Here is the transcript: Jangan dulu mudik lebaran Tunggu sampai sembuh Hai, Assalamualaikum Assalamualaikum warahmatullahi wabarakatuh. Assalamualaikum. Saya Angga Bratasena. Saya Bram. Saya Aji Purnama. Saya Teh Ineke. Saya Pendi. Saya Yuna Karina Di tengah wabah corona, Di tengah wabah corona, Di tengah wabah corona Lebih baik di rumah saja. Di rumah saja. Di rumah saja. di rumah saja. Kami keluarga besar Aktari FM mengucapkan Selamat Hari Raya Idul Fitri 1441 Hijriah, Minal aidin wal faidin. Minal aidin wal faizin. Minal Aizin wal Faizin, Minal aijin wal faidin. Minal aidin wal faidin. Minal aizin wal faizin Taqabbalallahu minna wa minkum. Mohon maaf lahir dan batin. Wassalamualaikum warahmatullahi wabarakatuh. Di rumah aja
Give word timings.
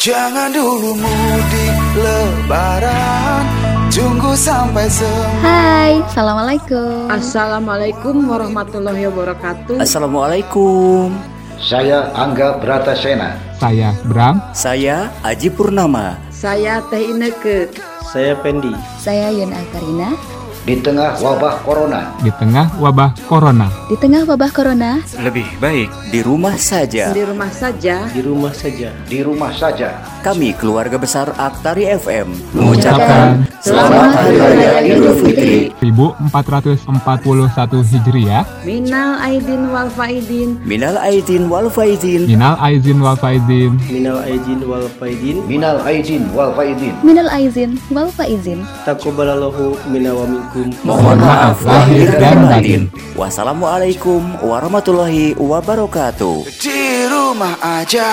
Jangan 0.00 0.48
dulu 0.48 0.96
mudik 0.96 1.76
lebaran 2.00 3.44
Tunggu 3.92 4.32
sampai 4.32 4.88
sembuh 4.88 5.44
Hai, 5.44 6.00
Assalamualaikum 6.08 7.04
Assalamualaikum 7.12 8.16
warahmatullahi 8.24 9.12
wabarakatuh. 9.12 9.76
Assalamualaikum. 9.76 11.12
Saya 11.60 12.08
Angga 12.16 12.56
Bratasena. 12.56 13.36
Saya 13.60 13.92
Bram. 14.08 14.40
Saya 14.56 15.12
Aji 15.20 15.52
Purnama. 15.52 16.16
Saya 16.32 16.80
Teh 16.88 17.12
Ineke. 17.12 17.68
Saya 18.08 18.32
Pendi. 18.40 18.72
Saya 18.96 19.28
Yuna 19.28 19.60
Karina 19.68 20.39
Di 20.60 20.76
tengah 20.76 21.16
wabah 21.16 21.64
corona, 21.64 22.12
Di 22.20 22.28
tengah 22.36 22.68
wabah 22.76 23.16
corona, 23.24 23.72
Di 23.88 23.96
tengah 23.96 24.28
wabah 24.28 24.50
corona 24.52 25.00
Lebih 25.16 25.48
baik 25.56 25.88
di 26.12 26.20
rumah 26.20 26.60
saja. 26.60 27.16
Di 27.16 27.24
rumah 27.24 27.48
saja. 27.48 28.04
Di 28.12 28.20
rumah 28.20 28.52
saja. 28.52 28.88
di 29.08 29.18
rumah 29.24 29.52
saja. 29.56 29.88
Kami 30.20 30.52
keluarga 30.52 31.00
besar 31.00 31.32
Aktari 31.40 31.88
FM 31.88 32.28
mengucapkan 32.52 33.40
Selamat 33.64 34.12
Hari 34.20 34.36
Raya 34.36 34.84
Idul 34.84 35.16
Fitri 35.24 35.72
1441 35.80 36.84
Hijriah, 37.80 38.44
Minal 38.66 39.16
aidin 39.24 39.72
wal 39.72 39.88
faidin. 39.88 40.60
Minal 40.66 41.00
aidin 41.00 41.48
wal 41.48 41.72
faizin. 41.72 42.28
Minal 42.28 42.60
Aizin 42.60 43.00
wal 43.00 43.16
Faizin, 43.16 43.80
Minal 43.88 44.20
aijin 44.26 44.60
wal 44.68 44.86
faidin. 45.00 45.40
Minal 45.48 45.78
aidin 45.88 46.22
wal 46.36 46.52
faidin. 46.52 46.94
Minal 47.00 47.28
aizin 47.32 47.70
wal 47.88 48.10
faizin 48.12 48.60
Taqabbalallahu 48.84 49.78
minna 49.88 50.12
wa 50.12 50.26
minkum. 50.28 50.49
Mohon 50.82 51.18
maaf 51.22 51.62
lahir 51.62 52.10
dan 52.18 52.42
batin. 52.42 52.82
Wassalamualaikum 53.14 54.42
warahmatullahi 54.42 55.38
wabarakatuh. 55.38 56.42
Di 56.58 57.06
rumah 57.06 57.54
aja 57.62 58.10